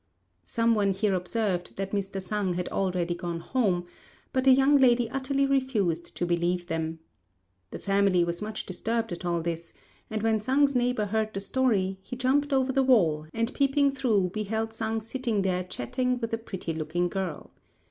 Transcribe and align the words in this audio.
Some 0.47 0.73
one 0.73 0.93
here 0.93 1.13
observed, 1.13 1.75
that 1.77 1.91
Mr. 1.91 2.19
Sang 2.19 2.53
had 2.55 2.67
already 2.69 3.13
gone 3.13 3.39
home, 3.39 3.85
but 4.33 4.45
the 4.45 4.51
young 4.51 4.79
lady 4.79 5.07
utterly 5.11 5.45
refused 5.45 6.17
to 6.17 6.25
believe 6.25 6.65
them. 6.65 6.97
The 7.69 7.77
family 7.77 8.23
was 8.23 8.41
much 8.41 8.65
disturbed 8.65 9.11
at 9.11 9.25
all 9.25 9.43
this; 9.43 9.73
and 10.09 10.23
when 10.23 10.41
Sang's 10.41 10.73
neighbour 10.73 11.05
heard 11.05 11.35
the 11.35 11.39
story, 11.39 11.99
he 12.01 12.15
jumped 12.15 12.51
over 12.51 12.71
the 12.73 12.81
wall, 12.81 13.27
and 13.31 13.53
peeping 13.53 13.91
through 13.91 14.31
beheld 14.33 14.73
Sang 14.73 15.01
sitting 15.01 15.43
there 15.43 15.63
chatting 15.63 16.17
with 16.19 16.33
a 16.33 16.39
pretty 16.39 16.73
looking 16.73 17.07
girl. 17.07 17.51